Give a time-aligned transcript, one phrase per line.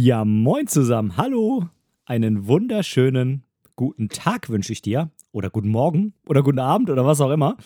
[0.00, 1.16] Ja, moin zusammen.
[1.16, 1.70] Hallo.
[2.04, 3.42] Einen wunderschönen
[3.74, 5.10] guten Tag wünsche ich dir.
[5.32, 7.56] Oder guten Morgen oder guten Abend oder was auch immer.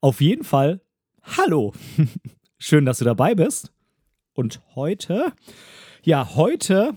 [0.00, 0.80] Auf jeden Fall,
[1.22, 1.72] hallo.
[2.58, 3.72] Schön, dass du dabei bist.
[4.32, 5.32] Und heute,
[6.02, 6.96] ja, heute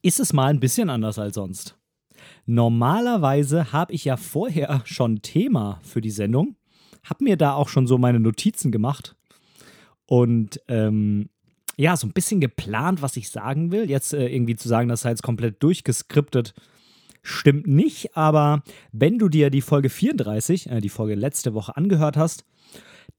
[0.00, 1.76] ist es mal ein bisschen anders als sonst.
[2.46, 6.56] Normalerweise habe ich ja vorher schon Thema für die Sendung,
[7.04, 9.16] habe mir da auch schon so meine Notizen gemacht
[10.06, 11.28] und ähm,
[11.78, 13.88] ja, so ein bisschen geplant, was ich sagen will.
[13.88, 16.52] Jetzt äh, irgendwie zu sagen, das sei jetzt komplett durchgeskriptet,
[17.22, 18.16] stimmt nicht.
[18.16, 22.44] Aber wenn du dir die Folge 34, äh, die Folge letzte Woche angehört hast,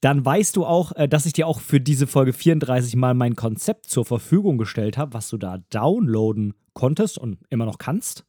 [0.02, 3.38] dann weißt du auch, äh, dass ich dir auch für diese Folge 34 mal mein
[3.38, 8.26] Konzept zur Verfügung gestellt habe, was du da downloaden konntest und immer noch kannst.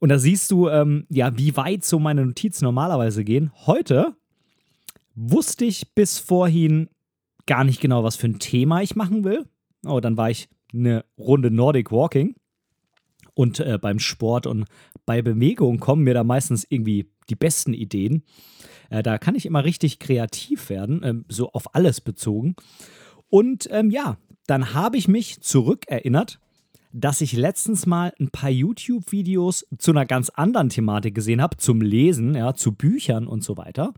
[0.00, 3.52] Und da siehst du, ähm, ja, wie weit so meine Notizen normalerweise gehen.
[3.64, 4.14] Heute
[5.14, 6.90] wusste ich bis vorhin
[7.46, 9.46] gar nicht genau, was für ein Thema ich machen will.
[9.86, 12.34] Oh, dann war ich eine Runde Nordic Walking.
[13.34, 14.66] Und äh, beim Sport und
[15.06, 18.22] bei Bewegung kommen mir da meistens irgendwie die besten Ideen.
[18.90, 22.54] Äh, da kann ich immer richtig kreativ werden, äh, so auf alles bezogen.
[23.28, 26.38] Und ähm, ja, dann habe ich mich zurückerinnert,
[26.92, 31.80] dass ich letztens mal ein paar YouTube-Videos zu einer ganz anderen Thematik gesehen habe, zum
[31.80, 33.92] Lesen, ja, zu Büchern und so weiter.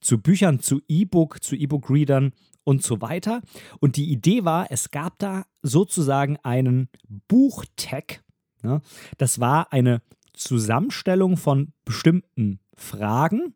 [0.00, 2.32] Zu Büchern, zu E-Book, zu E-Book-Readern
[2.68, 3.40] und so weiter.
[3.80, 6.90] Und die Idee war, es gab da sozusagen einen
[7.26, 8.22] Buchtag.
[8.62, 8.82] Ne?
[9.16, 10.02] Das war eine
[10.34, 13.54] Zusammenstellung von bestimmten Fragen,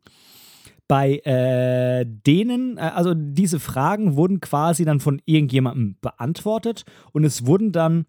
[0.89, 7.45] bei äh, denen, äh, also diese Fragen wurden quasi dann von irgendjemandem beantwortet und es
[7.45, 8.07] wurden dann,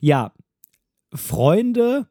[0.00, 0.32] ja,
[1.14, 2.08] Freunde,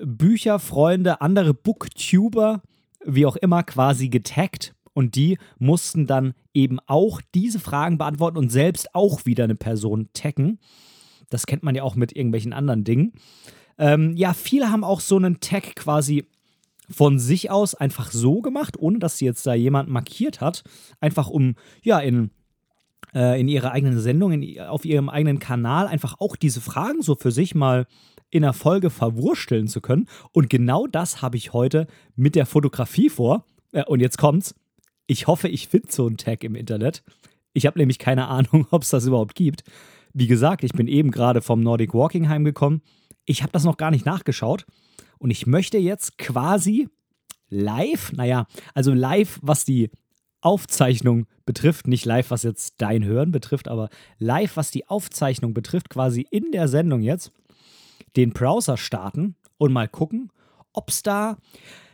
[0.00, 2.62] äh, Bücherfreunde, andere Booktuber,
[3.04, 8.50] wie auch immer, quasi getaggt und die mussten dann eben auch diese Fragen beantworten und
[8.50, 10.58] selbst auch wieder eine Person taggen.
[11.28, 13.12] Das kennt man ja auch mit irgendwelchen anderen Dingen.
[13.76, 16.24] Ähm, ja, viele haben auch so einen Tag quasi
[16.88, 20.64] von sich aus einfach so gemacht, ohne dass sie jetzt da jemand markiert hat.
[20.98, 22.30] Einfach um, ja, in,
[23.14, 27.16] äh, in ihrer eigenen Sendung, in, auf ihrem eigenen Kanal einfach auch diese Fragen so
[27.16, 27.86] für sich mal
[28.30, 30.08] in der Folge verwursteln zu können.
[30.32, 33.44] Und genau das habe ich heute mit der Fotografie vor.
[33.72, 34.54] Äh, und jetzt kommt's.
[35.06, 37.02] Ich hoffe, ich finde so einen Tag im Internet.
[37.52, 39.64] Ich habe nämlich keine Ahnung, ob es das überhaupt gibt.
[40.12, 42.82] Wie gesagt, ich bin eben gerade vom Nordic Walking heimgekommen.
[43.24, 44.66] Ich habe das noch gar nicht nachgeschaut.
[45.18, 46.88] Und ich möchte jetzt quasi
[47.48, 49.90] live, naja, also live, was die
[50.40, 55.90] Aufzeichnung betrifft, nicht live, was jetzt dein Hören betrifft, aber live, was die Aufzeichnung betrifft,
[55.90, 57.32] quasi in der Sendung jetzt,
[58.16, 60.30] den Browser starten und mal gucken,
[60.72, 61.38] ob es da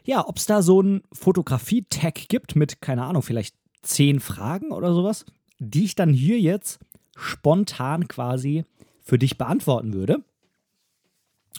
[0.04, 4.94] ja, ob es da so einen Fotografie-Tag gibt mit, keine Ahnung, vielleicht zehn Fragen oder
[4.94, 5.26] sowas,
[5.58, 6.80] die ich dann hier jetzt
[7.16, 8.64] spontan quasi
[9.00, 10.24] für dich beantworten würde.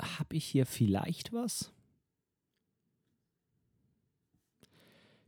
[0.00, 1.72] Habe ich hier vielleicht was?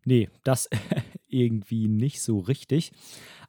[0.05, 0.69] Nee, das
[1.29, 2.93] irgendwie nicht so richtig.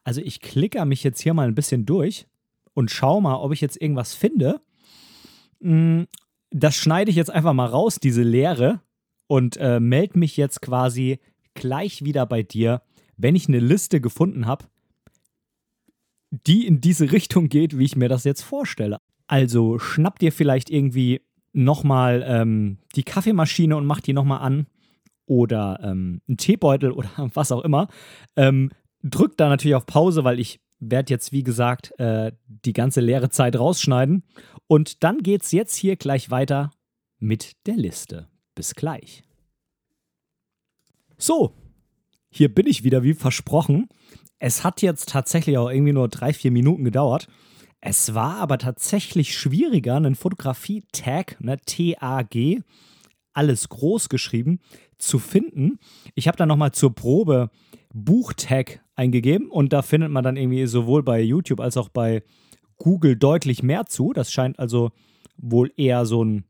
[0.04, 2.26] Also ich klicke mich jetzt hier mal ein bisschen durch
[2.74, 4.60] und schaue mal, ob ich jetzt irgendwas finde.
[5.60, 6.02] Mm,
[6.50, 8.80] das schneide ich jetzt einfach mal raus, diese Leere,
[9.32, 11.18] und äh, melde mich jetzt quasi
[11.54, 12.82] gleich wieder bei dir,
[13.16, 14.66] wenn ich eine Liste gefunden habe,
[16.30, 18.98] die in diese Richtung geht, wie ich mir das jetzt vorstelle.
[19.28, 21.22] Also schnapp dir vielleicht irgendwie
[21.54, 24.66] nochmal ähm, die Kaffeemaschine und mach die nochmal an
[25.24, 27.88] oder ähm, einen Teebeutel oder was auch immer.
[28.36, 28.70] Ähm,
[29.02, 33.30] drückt da natürlich auf Pause, weil ich werde jetzt, wie gesagt, äh, die ganze leere
[33.30, 34.24] Zeit rausschneiden.
[34.66, 36.72] Und dann geht es jetzt hier gleich weiter
[37.18, 38.28] mit der Liste.
[38.54, 39.22] Bis gleich.
[41.16, 41.54] So,
[42.30, 43.88] hier bin ich wieder, wie versprochen.
[44.38, 47.28] Es hat jetzt tatsächlich auch irgendwie nur drei, vier Minuten gedauert.
[47.80, 52.60] Es war aber tatsächlich schwieriger, einen Fotografie-Tag, ne, T-A-G,
[53.32, 54.60] alles groß geschrieben,
[54.98, 55.78] zu finden.
[56.14, 57.50] Ich habe dann nochmal zur Probe
[57.92, 62.22] Buchtag eingegeben und da findet man dann irgendwie sowohl bei YouTube als auch bei
[62.76, 64.12] Google deutlich mehr zu.
[64.12, 64.90] Das scheint also
[65.36, 66.44] wohl eher so ein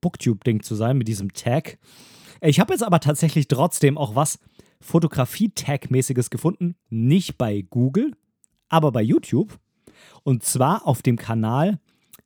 [0.00, 1.78] Booktube-Ding zu sein mit diesem Tag.
[2.40, 4.38] Ich habe jetzt aber tatsächlich trotzdem auch was
[4.80, 6.76] Fotografie-Tag-mäßiges gefunden.
[6.90, 8.12] Nicht bei Google,
[8.68, 9.58] aber bei YouTube.
[10.22, 11.80] Und zwar auf dem Kanal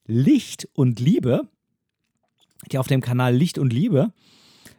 [0.07, 1.49] Licht und Liebe.
[2.73, 4.13] Ja, auf dem Kanal Licht und Liebe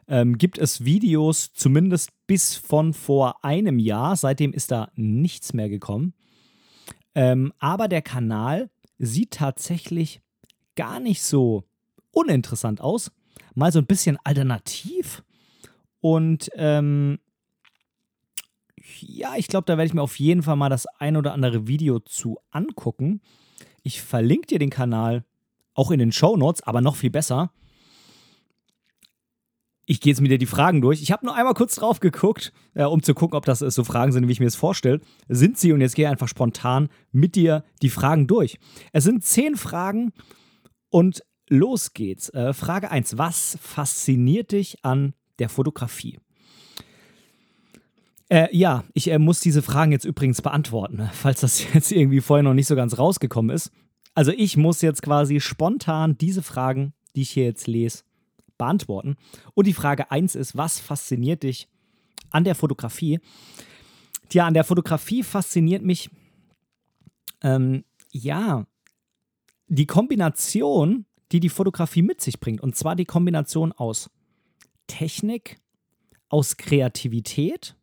[0.09, 4.15] ähm, gibt es Videos, zumindest bis von vor einem Jahr.
[4.15, 6.13] Seitdem ist da nichts mehr gekommen.
[7.13, 10.21] Ähm, aber der Kanal sieht tatsächlich
[10.75, 11.63] gar nicht so
[12.11, 13.11] uninteressant aus.
[13.53, 15.23] Mal so ein bisschen alternativ.
[16.01, 17.19] Und ähm,
[18.99, 21.67] ja, ich glaube, da werde ich mir auf jeden Fall mal das ein oder andere
[21.67, 23.21] Video zu angucken.
[23.83, 25.23] Ich verlinke dir den Kanal
[25.73, 27.51] auch in den Show Notes, aber noch viel besser.
[29.89, 31.01] Ich gehe jetzt mit dir die Fragen durch.
[31.01, 34.11] Ich habe nur einmal kurz drauf geguckt, äh, um zu gucken, ob das so Fragen
[34.11, 35.01] sind, wie ich mir es vorstelle.
[35.29, 38.59] Sind sie und jetzt gehe ich einfach spontan mit dir die Fragen durch.
[38.93, 40.13] Es sind zehn Fragen
[40.91, 42.29] und los geht's.
[42.29, 43.17] Äh, Frage 1.
[43.17, 46.19] Was fasziniert dich an der Fotografie?
[48.29, 51.09] Äh, ja, ich äh, muss diese Fragen jetzt übrigens beantworten, ne?
[51.13, 53.71] falls das jetzt irgendwie vorher noch nicht so ganz rausgekommen ist.
[54.13, 58.03] Also ich muss jetzt quasi spontan diese Fragen, die ich hier jetzt lese,
[58.59, 59.17] beantworten.
[59.55, 61.67] Und die Frage 1 ist, was fasziniert dich
[62.29, 63.19] an der Fotografie?
[64.29, 66.11] Tja, an der Fotografie fasziniert mich,
[67.41, 68.67] ähm, ja,
[69.67, 72.61] die Kombination, die die Fotografie mit sich bringt.
[72.61, 74.11] Und zwar die Kombination aus
[74.85, 75.59] Technik,
[76.27, 77.75] aus Kreativität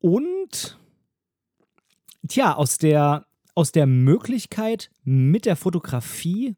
[0.00, 0.78] und
[2.26, 6.56] tja, aus der, aus der Möglichkeit mit der Fotografie,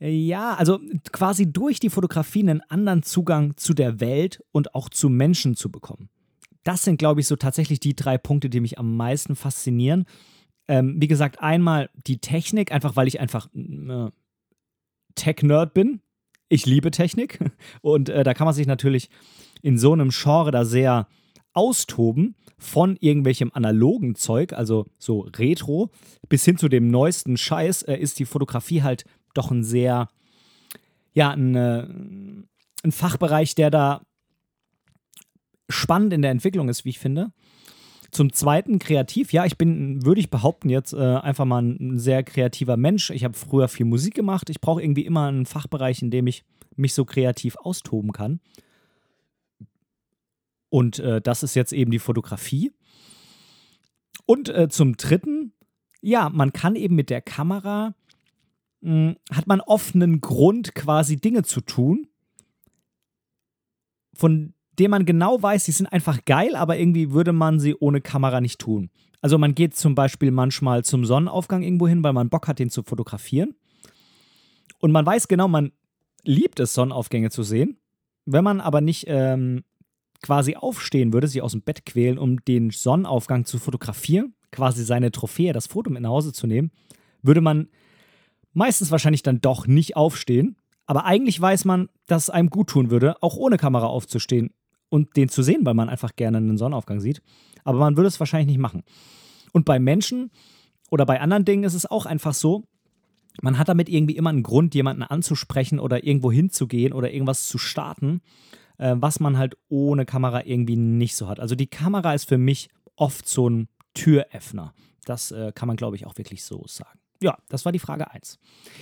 [0.00, 0.80] ja, also
[1.12, 5.70] quasi durch die Fotografie einen anderen Zugang zu der Welt und auch zu Menschen zu
[5.70, 6.08] bekommen.
[6.64, 10.06] Das sind, glaube ich, so tatsächlich die drei Punkte, die mich am meisten faszinieren.
[10.68, 14.10] Ähm, wie gesagt, einmal die Technik, einfach weil ich einfach äh,
[15.16, 16.00] Tech-Nerd bin.
[16.48, 17.38] Ich liebe Technik
[17.82, 19.10] und äh, da kann man sich natürlich
[19.62, 21.08] in so einem Genre da sehr
[21.52, 25.90] austoben von irgendwelchem analogen Zeug, also so Retro,
[26.28, 30.08] bis hin zu dem neuesten Scheiß, äh, ist die Fotografie halt doch ein sehr,
[31.12, 31.86] ja, ein, äh,
[32.82, 34.02] ein Fachbereich, der da
[35.68, 37.32] spannend in der Entwicklung ist, wie ich finde.
[38.10, 39.32] Zum Zweiten kreativ.
[39.32, 43.10] Ja, ich bin, würde ich behaupten, jetzt äh, einfach mal ein sehr kreativer Mensch.
[43.10, 44.50] Ich habe früher viel Musik gemacht.
[44.50, 46.44] Ich brauche irgendwie immer einen Fachbereich, in dem ich
[46.74, 48.40] mich so kreativ austoben kann.
[50.70, 52.72] Und äh, das ist jetzt eben die Fotografie.
[54.26, 55.52] Und äh, zum Dritten,
[56.00, 57.94] ja, man kann eben mit der Kamera,
[58.82, 62.06] hm, hat man oft einen Grund, quasi Dinge zu tun,
[64.14, 68.00] von dem man genau weiß, die sind einfach geil, aber irgendwie würde man sie ohne
[68.00, 68.90] Kamera nicht tun.
[69.20, 72.70] Also man geht zum Beispiel manchmal zum Sonnenaufgang irgendwo hin, weil man Bock hat, den
[72.70, 73.54] zu fotografieren.
[74.78, 75.72] Und man weiß genau, man
[76.24, 77.76] liebt es, Sonnenaufgänge zu sehen.
[78.24, 79.64] Wenn man aber nicht ähm,
[80.22, 85.10] quasi aufstehen würde, sich aus dem Bett quälen, um den Sonnenaufgang zu fotografieren, quasi seine
[85.10, 86.70] Trophäe, das Foto mit nach Hause zu nehmen,
[87.22, 87.68] würde man
[88.52, 90.56] meistens wahrscheinlich dann doch nicht aufstehen.
[90.86, 94.50] Aber eigentlich weiß man, dass es einem gut tun würde, auch ohne Kamera aufzustehen
[94.88, 97.22] und den zu sehen, weil man einfach gerne einen Sonnenaufgang sieht.
[97.64, 98.82] Aber man würde es wahrscheinlich nicht machen.
[99.52, 100.30] Und bei Menschen
[100.90, 102.64] oder bei anderen Dingen ist es auch einfach so,
[103.42, 107.58] man hat damit irgendwie immer einen Grund, jemanden anzusprechen oder irgendwo hinzugehen oder irgendwas zu
[107.58, 108.20] starten
[108.80, 111.38] äh, was man halt ohne Kamera irgendwie nicht so hat.
[111.38, 114.74] Also die Kamera ist für mich oft so ein Türöffner.
[115.04, 116.98] Das äh, kann man, glaube ich, auch wirklich so sagen.
[117.22, 118.38] Ja, das war die Frage 1.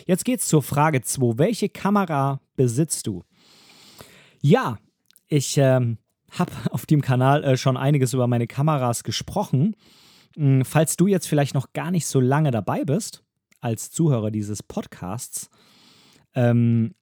[0.07, 1.39] Jetzt geht's zur Frage 2.
[1.39, 3.25] Welche Kamera besitzt du?
[4.41, 4.79] Ja,
[5.27, 5.99] ich ähm,
[6.31, 9.75] habe auf dem Kanal äh, schon einiges über meine Kameras gesprochen.
[10.37, 13.25] Hm, falls du jetzt vielleicht noch gar nicht so lange dabei bist,
[13.61, 15.51] als Zuhörer dieses Podcasts,
[16.35, 16.95] ähm,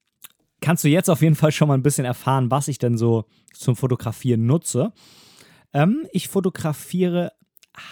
[0.60, 3.26] kannst du jetzt auf jeden Fall schon mal ein bisschen erfahren, was ich denn so
[3.52, 4.92] zum Fotografieren nutze.
[5.74, 7.32] Ähm, ich fotografiere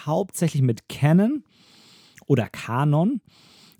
[0.06, 1.44] hauptsächlich mit Canon
[2.26, 3.20] oder Canon.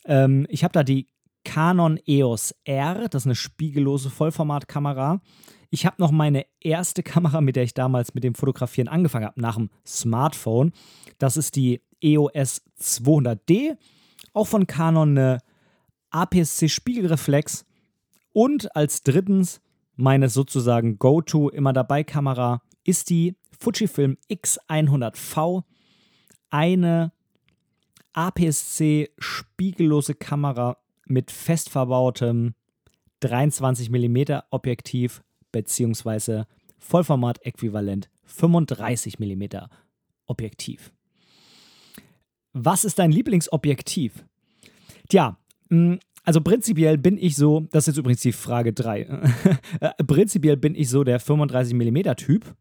[0.05, 1.09] Ähm, ich habe da die
[1.45, 5.21] Canon EOS R, das ist eine spiegellose Vollformatkamera.
[5.71, 9.41] Ich habe noch meine erste Kamera, mit der ich damals mit dem Fotografieren angefangen habe,
[9.41, 10.73] nach dem Smartphone.
[11.19, 13.77] Das ist die EOS 200D,
[14.33, 15.39] auch von Canon eine
[16.11, 17.65] APS-C Spiegelreflex
[18.33, 19.61] und als drittens
[19.97, 25.63] meine sozusagen Go-To immer dabei Kamera ist die Fujifilm X100V,
[26.51, 27.13] eine
[28.15, 32.55] APS-C spiegellose Kamera mit fest verbautem
[33.21, 36.45] 23 mm Objektiv bzw.
[36.79, 39.49] Vollformat-Äquivalent 35 mm
[40.27, 40.93] Objektiv.
[42.53, 44.25] Was ist dein Lieblingsobjektiv?
[45.09, 45.39] Tja,
[45.71, 49.01] hm, also prinzipiell bin ich so, das ist jetzt übrigens die Frage 3.
[49.81, 52.55] Äh, prinzipiell bin ich so der 35 mm Typ.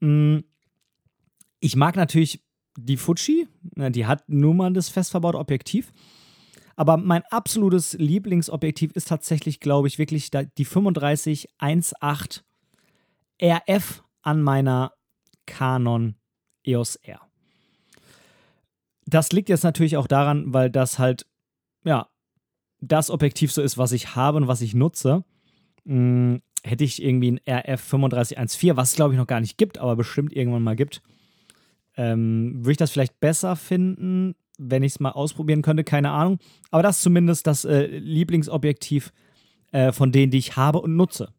[0.00, 0.38] Mm,
[1.60, 2.42] ich mag natürlich
[2.78, 5.92] die Fuji, die hat nun mal das fest verbaute Objektiv.
[6.76, 12.42] Aber mein absolutes Lieblingsobjektiv ist tatsächlich, glaube ich, wirklich die 35 1.8
[13.42, 14.92] RF an meiner
[15.46, 16.14] Canon
[16.64, 17.20] EOS R.
[19.06, 21.26] Das liegt jetzt natürlich auch daran, weil das halt,
[21.84, 22.08] ja,
[22.80, 25.24] das Objektiv so ist, was ich habe und was ich nutze.
[25.84, 29.78] Hm, hätte ich irgendwie ein RF 3514, was es glaube ich noch gar nicht gibt,
[29.78, 31.02] aber bestimmt irgendwann mal gibt,
[31.98, 36.38] ähm, würde ich das vielleicht besser finden, wenn ich es mal ausprobieren könnte, keine Ahnung.
[36.70, 39.12] Aber das ist zumindest das äh, Lieblingsobjektiv
[39.72, 41.34] äh, von denen, die ich habe und nutze.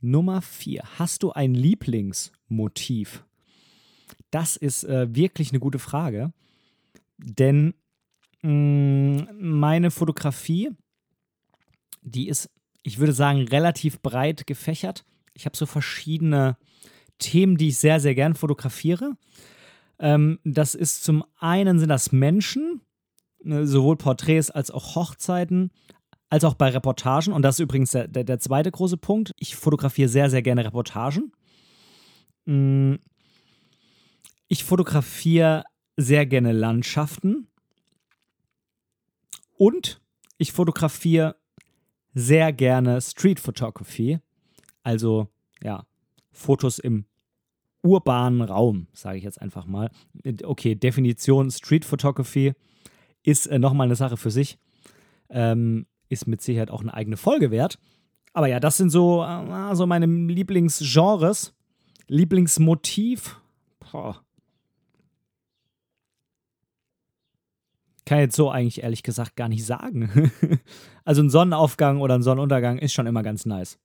[0.00, 0.82] Nummer 4.
[0.98, 3.24] Hast du ein Lieblingsmotiv?
[4.30, 6.32] Das ist äh, wirklich eine gute Frage.
[7.18, 7.74] Denn
[8.42, 10.70] mh, mm, meine Fotografie,
[12.00, 12.50] die ist,
[12.82, 15.04] ich würde sagen, relativ breit gefächert.
[15.34, 16.56] Ich habe so verschiedene
[17.20, 19.16] Themen, die ich sehr, sehr gern fotografiere.
[20.00, 22.80] Ähm, das ist zum einen sind das Menschen,
[23.44, 25.70] ne, sowohl Porträts als auch Hochzeiten,
[26.30, 27.32] als auch bei Reportagen.
[27.32, 29.32] Und das ist übrigens der, der, der zweite große Punkt.
[29.38, 31.32] Ich fotografiere sehr, sehr gerne Reportagen.
[32.46, 32.94] Mm.
[34.48, 35.64] Ich fotografiere
[35.96, 37.46] sehr gerne Landschaften.
[39.56, 40.00] Und
[40.38, 41.36] ich fotografiere
[42.14, 44.18] sehr gerne Street Photography.
[44.82, 45.28] Also,
[45.62, 45.84] ja,
[46.32, 47.04] Fotos im
[47.82, 49.90] urbanen Raum, sage ich jetzt einfach mal.
[50.44, 52.52] Okay, Definition Street Photography
[53.22, 54.58] ist äh, nochmal eine Sache für sich.
[55.28, 57.78] Ähm, ist mit Sicherheit auch eine eigene Folge wert.
[58.32, 61.54] Aber ja, das sind so, äh, so meine Lieblingsgenres.
[62.08, 63.40] Lieblingsmotiv.
[63.78, 64.22] Boah.
[68.04, 70.32] Kann jetzt so eigentlich ehrlich gesagt gar nicht sagen.
[71.04, 73.78] also ein Sonnenaufgang oder ein Sonnenuntergang ist schon immer ganz nice.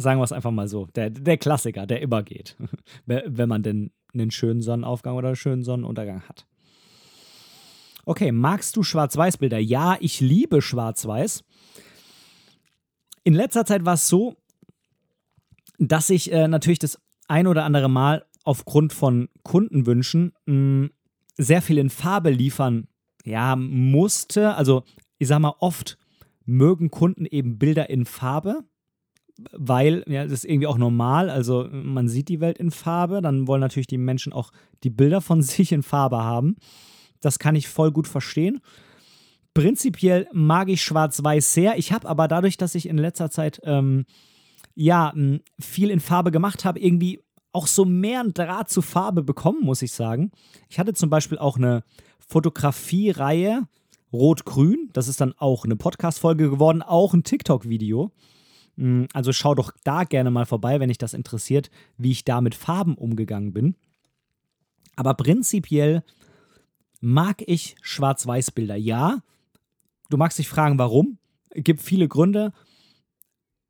[0.00, 0.86] Sagen wir es einfach mal so.
[0.94, 2.56] Der, der Klassiker, der immer geht.
[3.06, 6.46] Wenn man denn einen schönen Sonnenaufgang oder einen schönen Sonnenuntergang hat.
[8.06, 9.58] Okay, magst du Schwarz-Weiß-Bilder?
[9.58, 11.44] Ja, ich liebe Schwarz-Weiß.
[13.24, 14.36] In letzter Zeit war es so,
[15.78, 20.90] dass ich äh, natürlich das ein oder andere Mal aufgrund von Kundenwünschen mh, hm,
[21.36, 22.88] sehr viel in Farbe liefern
[23.24, 24.54] ja, musste.
[24.54, 24.82] Also,
[25.18, 25.98] ich sag mal, oft
[26.46, 28.64] mögen Kunden eben Bilder in Farbe
[29.52, 31.30] weil ja, das ist irgendwie auch normal.
[31.30, 34.50] Also man sieht die Welt in Farbe, dann wollen natürlich die Menschen auch
[34.82, 36.56] die Bilder von sich in Farbe haben.
[37.20, 38.60] Das kann ich voll gut verstehen.
[39.52, 41.76] Prinzipiell mag ich Schwarz-Weiß sehr.
[41.76, 44.06] Ich habe aber dadurch, dass ich in letzter Zeit ähm,
[44.74, 45.12] ja
[45.58, 47.20] viel in Farbe gemacht habe, irgendwie
[47.52, 50.30] auch so mehr einen Draht zu Farbe bekommen, muss ich sagen.
[50.68, 51.82] Ich hatte zum Beispiel auch eine
[52.28, 53.66] Fotografie-Reihe
[54.12, 54.90] Rot-Grün.
[54.92, 58.12] Das ist dann auch eine Podcast-Folge geworden, auch ein TikTok-Video.
[58.76, 62.40] Mm, also schau doch da gerne mal vorbei, wenn dich das interessiert, wie ich da
[62.40, 63.76] mit Farben umgegangen bin.
[64.96, 66.02] Aber prinzipiell
[67.00, 68.76] mag ich Schwarz-Weiß-Bilder.
[68.76, 69.22] Ja,
[70.10, 71.18] du magst dich fragen, warum.
[71.50, 72.52] Es gibt viele Gründe.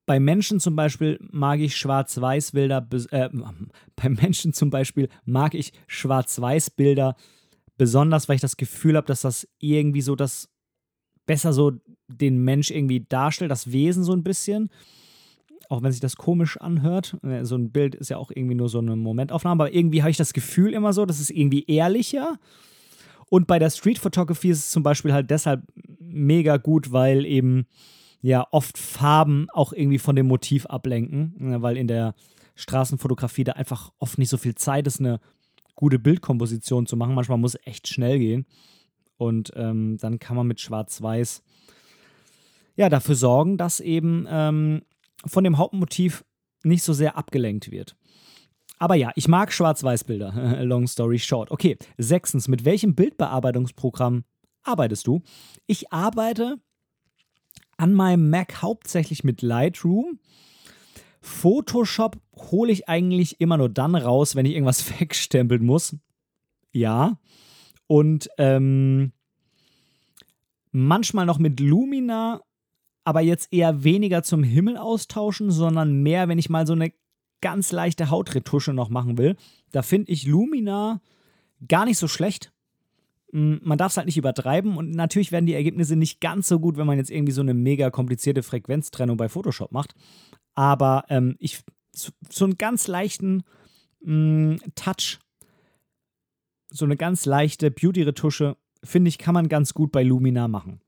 [0.06, 3.28] Bei Menschen zum Beispiel mag ich Schwarz-Weiß-Bilder, äh,
[3.96, 7.16] bei Menschen zum Beispiel mag ich Schwarz-Weiß-Bilder
[7.78, 10.49] besonders, weil ich das Gefühl habe, dass das irgendwie so das
[11.30, 11.72] besser so
[12.08, 14.68] den Mensch irgendwie darstellt, das Wesen so ein bisschen
[15.70, 17.16] auch wenn sich das komisch anhört.
[17.22, 20.10] Äh, so ein Bild ist ja auch irgendwie nur so eine Momentaufnahme, aber irgendwie habe
[20.10, 22.38] ich das Gefühl immer so, das ist irgendwie ehrlicher.
[23.30, 25.62] Und bei der Street Photography ist es zum Beispiel halt deshalb
[26.00, 27.66] mega gut, weil eben
[28.20, 32.14] ja oft Farben auch irgendwie von dem Motiv ablenken, ne, weil in der
[32.56, 35.20] Straßenfotografie da einfach oft nicht so viel Zeit ist, eine
[35.76, 37.14] gute Bildkomposition zu machen.
[37.14, 38.44] Manchmal muss es echt schnell gehen.
[39.20, 41.42] Und ähm, dann kann man mit Schwarz-Weiß
[42.76, 44.80] ja dafür sorgen, dass eben ähm,
[45.26, 46.24] von dem Hauptmotiv
[46.64, 47.96] nicht so sehr abgelenkt wird.
[48.78, 50.64] Aber ja, ich mag Schwarz-Weiß-Bilder.
[50.64, 51.50] Long story short.
[51.50, 54.24] Okay, sechstens, mit welchem Bildbearbeitungsprogramm
[54.62, 55.20] arbeitest du?
[55.66, 56.56] Ich arbeite
[57.76, 60.18] an meinem Mac hauptsächlich mit Lightroom.
[61.20, 65.94] Photoshop hole ich eigentlich immer nur dann raus, wenn ich irgendwas wegstempeln muss.
[66.72, 67.18] Ja.
[67.90, 69.10] Und ähm,
[70.70, 72.40] manchmal noch mit Lumina
[73.02, 76.92] aber jetzt eher weniger zum Himmel austauschen, sondern mehr, wenn ich mal so eine
[77.40, 79.34] ganz leichte Hautretusche noch machen will.
[79.72, 81.00] Da finde ich Lumina
[81.66, 82.52] gar nicht so schlecht.
[83.32, 86.60] Mm, man darf es halt nicht übertreiben und natürlich werden die Ergebnisse nicht ganz so
[86.60, 89.96] gut, wenn man jetzt irgendwie so eine mega komplizierte Frequenztrennung bei Photoshop macht.
[90.54, 93.42] Aber ähm, ich so einen ganz leichten
[94.02, 95.18] mh, mm, Touch,
[96.70, 100.80] so eine ganz leichte Beauty-Retusche, finde ich, kann man ganz gut bei Lumina machen.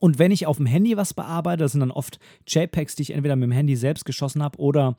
[0.00, 3.10] Und wenn ich auf dem Handy was bearbeite, das sind dann oft JPEGs, die ich
[3.12, 4.96] entweder mit dem Handy selbst geschossen habe oder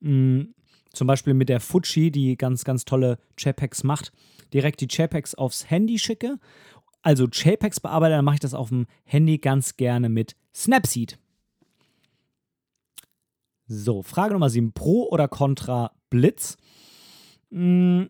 [0.00, 0.46] mh,
[0.92, 4.12] zum Beispiel mit der Fuji, die ganz, ganz tolle JPEGs macht,
[4.52, 6.38] direkt die JPEGs aufs Handy schicke.
[7.02, 11.18] Also JPEGs bearbeite, dann mache ich das auf dem Handy ganz gerne mit Snapseed.
[13.66, 14.72] So, Frage Nummer 7.
[14.72, 16.56] Pro oder Contra Blitz?
[17.50, 18.08] Hm,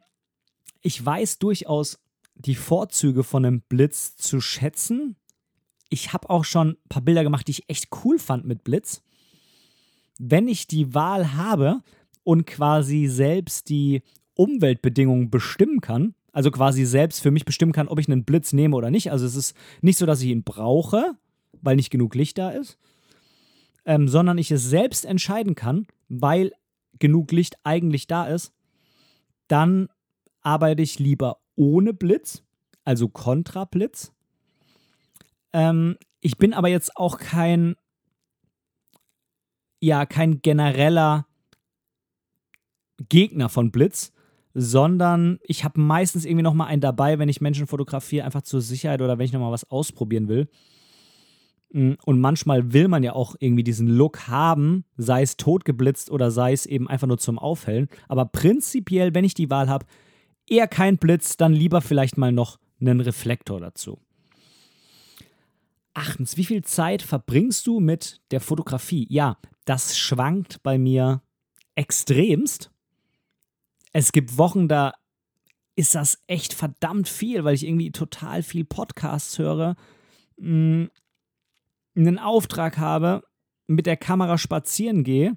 [0.88, 2.00] ich weiß durchaus
[2.34, 5.16] die Vorzüge von einem Blitz zu schätzen.
[5.90, 9.02] Ich habe auch schon ein paar Bilder gemacht, die ich echt cool fand mit Blitz.
[10.18, 11.82] Wenn ich die Wahl habe
[12.24, 14.00] und quasi selbst die
[14.32, 18.74] Umweltbedingungen bestimmen kann, also quasi selbst für mich bestimmen kann, ob ich einen Blitz nehme
[18.74, 19.12] oder nicht.
[19.12, 21.18] Also es ist nicht so, dass ich ihn brauche,
[21.60, 22.78] weil nicht genug Licht da ist,
[23.84, 26.52] ähm, sondern ich es selbst entscheiden kann, weil
[26.98, 28.54] genug Licht eigentlich da ist,
[29.48, 29.90] dann
[30.48, 32.42] arbeite ich lieber ohne Blitz,
[32.82, 34.14] also Kontrablitz.
[35.52, 37.76] Ähm, ich bin aber jetzt auch kein,
[39.78, 41.26] ja, kein genereller
[43.10, 44.12] Gegner von Blitz,
[44.54, 48.62] sondern ich habe meistens irgendwie noch mal einen dabei, wenn ich Menschen fotografiere, einfach zur
[48.62, 50.48] Sicherheit oder wenn ich noch mal was ausprobieren will.
[51.74, 56.30] Mm, und manchmal will man ja auch irgendwie diesen Look haben, sei es totgeblitzt oder
[56.30, 57.88] sei es eben einfach nur zum Aufhellen.
[58.08, 59.84] Aber prinzipiell, wenn ich die Wahl habe,
[60.50, 64.00] eher kein Blitz, dann lieber vielleicht mal noch einen Reflektor dazu.
[65.94, 69.06] Achtens, wie viel Zeit verbringst du mit der Fotografie?
[69.10, 71.22] Ja, das schwankt bei mir
[71.74, 72.70] extremst.
[73.92, 74.92] Es gibt Wochen, da
[75.74, 79.76] ist das echt verdammt viel, weil ich irgendwie total viel Podcasts höre,
[80.38, 80.86] mm,
[81.96, 83.22] einen Auftrag habe,
[83.66, 85.36] mit der Kamera spazieren gehe,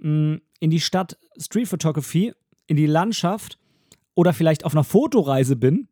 [0.00, 2.32] mm, in die Stadt Street Photography,
[2.66, 3.58] in die Landschaft
[4.16, 5.88] oder vielleicht auf einer Fotoreise bin,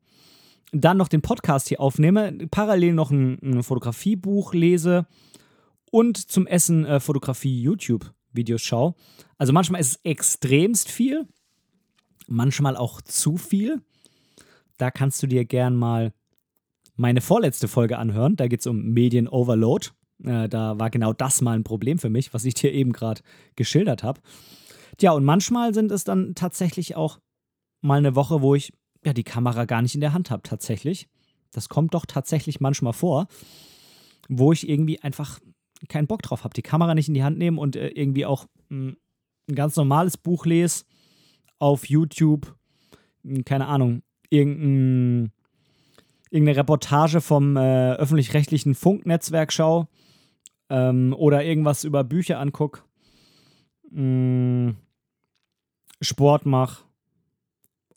[0.73, 5.07] dann noch den Podcast hier aufnehme, parallel noch ein, ein Fotografiebuch lese
[5.93, 8.95] und zum Essen äh, Fotografie-YouTube-Videos schaue.
[9.39, 11.29] Also manchmal ist es extremst viel,
[12.27, 13.83] manchmal auch zu viel.
[14.79, 16.13] Da kannst du dir gern mal
[16.97, 18.35] meine vorletzte Folge anhören.
[18.37, 19.89] Da geht es um Medien-Overload.
[20.25, 23.21] Äh, da war genau das mal ein Problem für mich, was ich dir eben gerade
[23.55, 24.21] geschildert habe.
[24.97, 27.19] Tja, und manchmal sind es dann tatsächlich auch
[27.85, 28.73] mal eine Woche, wo ich
[29.05, 31.09] ja die Kamera gar nicht in der Hand habe, tatsächlich.
[31.53, 33.29] Das kommt doch tatsächlich manchmal vor,
[34.29, 35.39] wo ich irgendwie einfach
[35.89, 38.47] keinen Bock drauf habe, die Kamera nicht in die Hand nehmen und äh, irgendwie auch
[38.71, 38.97] hm,
[39.49, 40.85] ein ganz normales Buch lese
[41.59, 42.57] auf YouTube,
[43.23, 45.33] hm, keine Ahnung, irgendein
[46.31, 49.87] irgendeine Reportage vom äh, öffentlich-rechtlichen Funknetzwerk schaue
[50.69, 52.81] ähm, oder irgendwas über Bücher angucke,
[53.91, 54.71] mm,
[56.01, 56.84] Sport mache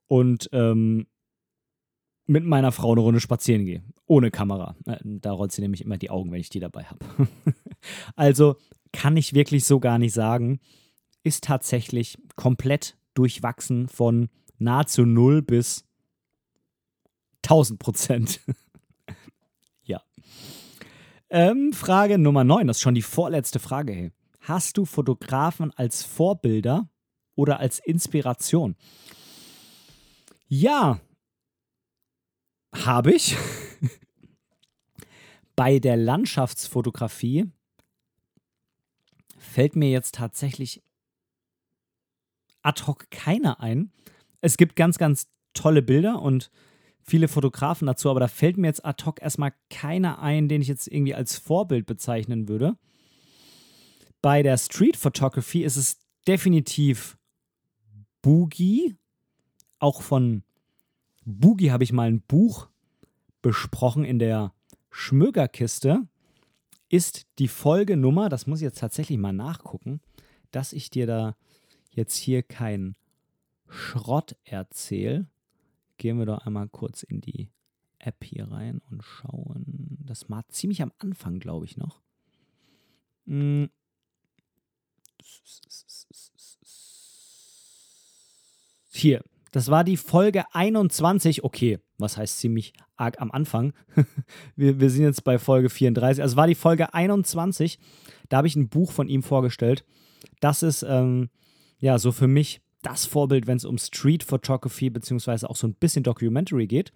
[0.07, 1.07] und ähm,
[2.25, 3.83] mit meiner Frau eine Runde spazieren gehe.
[4.05, 4.75] Ohne Kamera.
[4.85, 6.99] Äh, da rollt sie nämlich immer die Augen, wenn ich die dabei habe.
[8.15, 8.57] also
[8.91, 10.59] kann ich wirklich so gar nicht sagen.
[11.23, 15.85] Ist tatsächlich komplett durchwachsen von nahezu null bis
[17.43, 18.41] 1000 Prozent.
[19.83, 20.01] ja.
[21.29, 24.11] Ähm, Frage Nummer 9, das ist schon die vorletzte Frage.
[24.41, 26.89] Hast du Fotografen als Vorbilder
[27.35, 28.75] oder als Inspiration?
[30.49, 31.01] Ja,
[32.73, 33.35] habe ich.
[35.55, 37.51] Bei der Landschaftsfotografie
[39.37, 40.83] fällt mir jetzt tatsächlich
[42.61, 43.91] ad hoc keiner ein.
[44.41, 46.51] Es gibt ganz, ganz tolle Bilder und
[47.01, 50.67] viele Fotografen dazu, aber da fällt mir jetzt ad hoc erstmal keiner ein, den ich
[50.67, 52.77] jetzt irgendwie als Vorbild bezeichnen würde.
[54.21, 57.17] Bei der Street Photography ist es definitiv
[58.21, 58.97] Boogie.
[59.79, 60.43] Auch von
[61.25, 62.69] Boogie habe ich mal ein Buch
[63.41, 64.53] besprochen in der
[64.89, 66.07] Schmögerkiste.
[66.89, 69.99] Ist die Folgenummer, das muss ich jetzt tatsächlich mal nachgucken,
[70.51, 71.35] dass ich dir da
[71.91, 72.95] jetzt hier keinen
[73.67, 75.27] Schrott erzähle
[75.97, 77.49] gehen wir doch einmal kurz in die
[77.99, 79.97] App hier rein und schauen.
[80.05, 82.01] Das war ziemlich am Anfang, glaube ich, noch.
[83.25, 83.69] Hm.
[88.91, 91.43] Hier, das war die Folge 21.
[91.43, 93.73] Okay, was heißt ziemlich arg am Anfang?
[94.55, 96.21] wir, wir sind jetzt bei Folge 34.
[96.21, 97.79] Also war die Folge 21.
[98.29, 99.85] Da habe ich ein Buch von ihm vorgestellt.
[100.39, 101.29] Das ist ähm,
[101.79, 105.73] ja so für mich das Vorbild, wenn es um Street Photography beziehungsweise auch so ein
[105.73, 106.91] bisschen Documentary geht.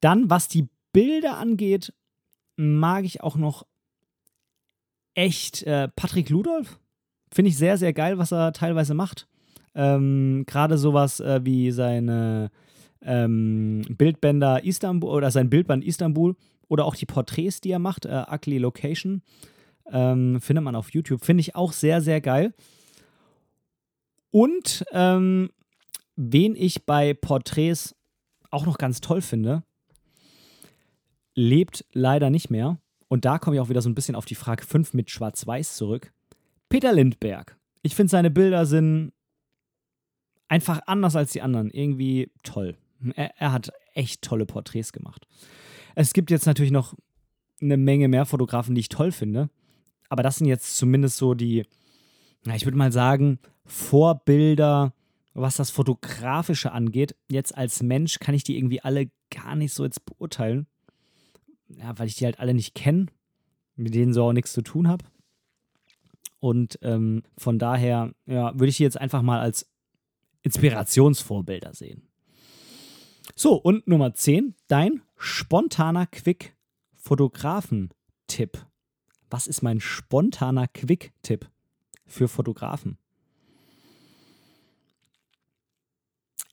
[0.00, 1.92] Dann, was die Bilder angeht,
[2.56, 3.66] mag ich auch noch
[5.14, 6.80] echt äh, Patrick Ludolf.
[7.32, 9.28] Finde ich sehr, sehr geil, was er teilweise macht.
[9.78, 12.50] Ähm, Gerade sowas äh, wie seine
[13.00, 16.34] ähm, Bildbänder Istanbul oder sein Bildband Istanbul
[16.66, 19.22] oder auch die Porträts, die er macht, äh, Ugly Location,
[19.92, 21.24] ähm, findet man auf YouTube.
[21.24, 22.54] Finde ich auch sehr, sehr geil.
[24.32, 25.50] Und ähm,
[26.16, 27.94] wen ich bei Porträts
[28.50, 29.62] auch noch ganz toll finde,
[31.36, 32.80] lebt leider nicht mehr.
[33.06, 35.76] Und da komme ich auch wieder so ein bisschen auf die Frage 5 mit Schwarz-Weiß
[35.76, 36.12] zurück.
[36.68, 37.56] Peter Lindberg.
[37.82, 39.12] Ich finde, seine Bilder sind
[40.48, 41.70] einfach anders als die anderen.
[41.70, 42.76] Irgendwie toll.
[43.14, 45.26] Er, er, hat echt tolle Porträts gemacht.
[45.94, 46.94] Es gibt jetzt natürlich noch
[47.60, 49.50] eine Menge mehr Fotografen, die ich toll finde.
[50.08, 51.64] Aber das sind jetzt zumindest so die,
[52.44, 54.94] na, ich würde mal sagen, Vorbilder,
[55.34, 57.14] was das Fotografische angeht.
[57.30, 60.66] Jetzt als Mensch kann ich die irgendwie alle gar nicht so jetzt beurteilen.
[61.68, 63.06] Ja, weil ich die halt alle nicht kenne,
[63.76, 65.04] mit denen so auch nichts zu tun habe.
[66.40, 69.68] Und ähm, von daher, ja, würde ich die jetzt einfach mal als
[70.48, 72.08] Inspirationsvorbilder sehen.
[73.36, 78.64] So, und Nummer 10, dein spontaner Quick-Fotografen-Tipp.
[79.28, 81.50] Was ist mein spontaner Quick-Tipp
[82.06, 82.96] für Fotografen?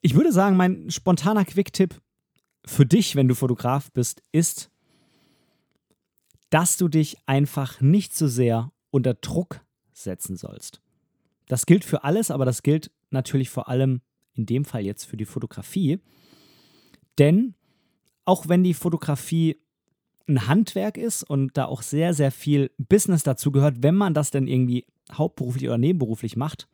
[0.01, 2.01] Ich würde sagen, mein spontaner Quick-Tipp
[2.65, 4.69] für dich, wenn du Fotograf bist, ist,
[6.49, 9.61] dass du dich einfach nicht so sehr unter Druck
[9.93, 10.81] setzen sollst.
[11.47, 14.01] Das gilt für alles, aber das gilt natürlich vor allem
[14.33, 15.99] in dem Fall jetzt für die Fotografie.
[17.17, 17.55] Denn
[18.25, 19.57] auch wenn die Fotografie
[20.27, 24.31] ein Handwerk ist und da auch sehr, sehr viel Business dazu gehört, wenn man das
[24.31, 26.67] denn irgendwie hauptberuflich oder nebenberuflich macht,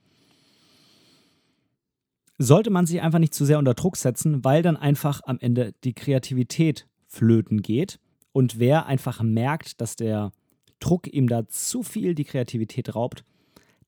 [2.37, 5.73] sollte man sich einfach nicht zu sehr unter Druck setzen, weil dann einfach am Ende
[5.83, 7.99] die Kreativität flöten geht.
[8.31, 10.31] Und wer einfach merkt, dass der
[10.79, 13.23] Druck ihm da zu viel die Kreativität raubt,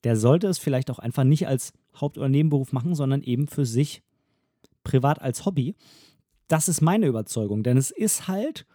[0.04, 3.66] der sollte es vielleicht auch einfach nicht als Haupt- oder Nebenberuf machen, sondern eben für
[3.66, 4.02] sich
[4.84, 5.76] privat als Hobby.
[6.48, 8.66] Das ist meine Überzeugung, denn es ist halt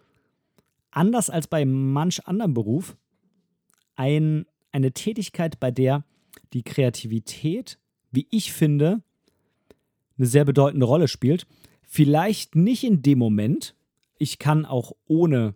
[0.91, 2.97] anders als bei manch anderem Beruf
[3.97, 6.05] ein, eine Tätigkeit, bei der
[6.53, 7.79] die Kreativität,
[8.11, 9.03] wie ich finde,
[10.17, 11.47] eine sehr bedeutende Rolle spielt.
[11.83, 13.75] Vielleicht nicht in dem Moment.
[14.19, 15.55] Ich kann auch ohne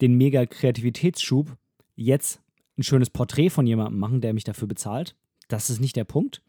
[0.00, 1.56] den mega Kreativitätsschub
[1.94, 2.42] jetzt
[2.78, 5.16] ein schönes Porträt von jemandem machen, der mich dafür bezahlt.
[5.48, 6.42] Das ist nicht der Punkt.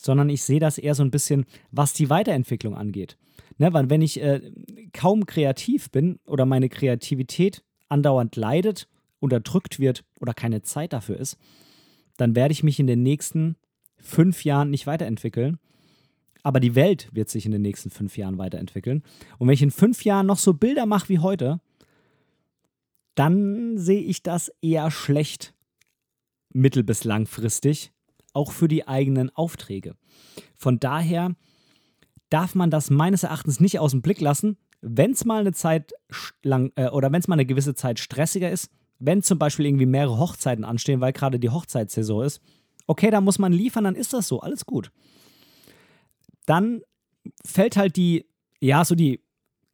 [0.00, 3.18] Sondern ich sehe das eher so ein bisschen, was die Weiterentwicklung angeht.
[3.58, 4.40] Ne, weil wenn ich äh,
[4.92, 11.36] kaum kreativ bin oder meine Kreativität andauernd leidet, unterdrückt wird oder keine Zeit dafür ist,
[12.16, 13.56] dann werde ich mich in den nächsten
[13.98, 15.58] fünf Jahren nicht weiterentwickeln.
[16.44, 19.02] Aber die Welt wird sich in den nächsten fünf Jahren weiterentwickeln.
[19.38, 21.60] Und wenn ich in fünf Jahren noch so Bilder mache wie heute,
[23.16, 25.52] dann sehe ich das eher schlecht
[26.50, 27.92] mittel- bis langfristig,
[28.38, 29.96] auch für die eigenen Aufträge.
[30.56, 31.34] Von daher
[32.30, 35.92] darf man das meines Erachtens nicht aus dem Blick lassen, wenn es mal eine Zeit
[36.44, 38.70] lang äh, oder wenn es mal eine gewisse Zeit stressiger ist,
[39.00, 42.40] wenn zum Beispiel irgendwie mehrere Hochzeiten anstehen, weil gerade die Hochzeitssaison ist,
[42.86, 44.92] okay, da muss man liefern, dann ist das so, alles gut.
[46.46, 46.82] Dann
[47.44, 48.26] fällt halt die,
[48.60, 49.20] ja, so die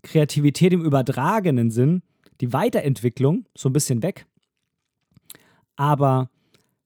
[0.02, 2.02] Kreativität im übertragenen Sinn
[2.40, 4.26] die Weiterentwicklung so ein bisschen weg.
[5.76, 6.30] Aber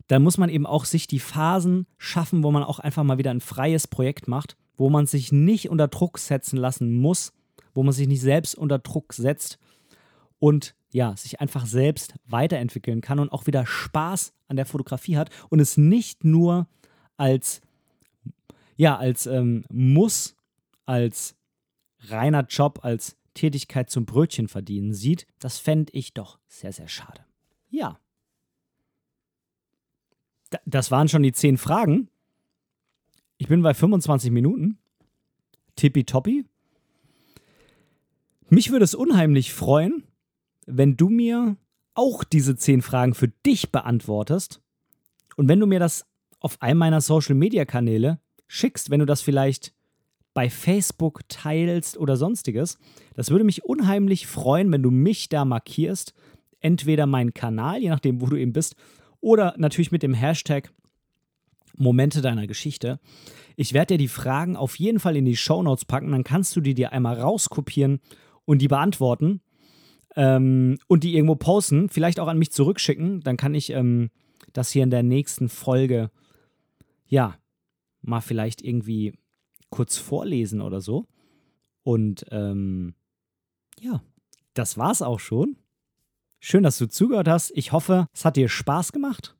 [0.08, 3.30] dann muss man eben auch sich die Phasen schaffen, wo man auch einfach mal wieder
[3.30, 7.32] ein freies Projekt macht, wo man sich nicht unter Druck setzen lassen muss,
[7.74, 9.58] wo man sich nicht selbst unter Druck setzt
[10.38, 15.30] und ja, sich einfach selbst weiterentwickeln kann und auch wieder Spaß an der Fotografie hat
[15.50, 16.66] und es nicht nur
[17.16, 17.60] als
[18.76, 20.36] ja, als ähm, Muss,
[20.86, 21.36] als
[21.98, 27.24] reiner Job, als Tätigkeit zum Brötchen verdienen sieht, das fände ich doch sehr, sehr schade.
[27.68, 27.98] Ja.
[30.64, 32.08] Das waren schon die zehn Fragen.
[33.36, 34.78] Ich bin bei 25 Minuten.
[35.76, 36.44] Tippitoppi.
[38.48, 40.04] Mich würde es unheimlich freuen,
[40.66, 41.56] wenn du mir
[41.94, 44.60] auch diese zehn Fragen für dich beantwortest.
[45.36, 46.06] Und wenn du mir das
[46.40, 49.74] auf einem meiner Social Media Kanäle schickst, wenn du das vielleicht
[50.34, 52.78] bei Facebook teilst oder sonstiges.
[53.14, 56.14] Das würde mich unheimlich freuen, wenn du mich da markierst.
[56.60, 58.76] Entweder meinen Kanal, je nachdem, wo du eben bist,
[59.20, 60.72] oder natürlich mit dem Hashtag
[61.76, 62.98] Momente deiner Geschichte.
[63.56, 66.54] Ich werde dir die Fragen auf jeden Fall in die Show Notes packen, dann kannst
[66.56, 68.00] du die dir einmal rauskopieren
[68.44, 69.40] und die beantworten
[70.16, 73.20] ähm, und die irgendwo posten, vielleicht auch an mich zurückschicken.
[73.20, 74.10] Dann kann ich ähm,
[74.52, 76.10] das hier in der nächsten Folge,
[77.06, 77.36] ja,
[78.00, 79.14] mal vielleicht irgendwie
[79.70, 81.06] kurz vorlesen oder so.
[81.82, 82.94] Und ähm,
[83.80, 84.02] ja,
[84.54, 85.56] das war's auch schon.
[86.40, 87.50] Schön, dass du zugehört hast.
[87.54, 89.36] Ich hoffe, es hat dir Spaß gemacht.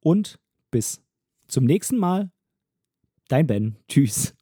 [0.00, 0.38] Und
[0.70, 1.02] bis
[1.46, 2.30] zum nächsten Mal.
[3.28, 3.76] Dein Ben.
[3.88, 4.34] Tschüss.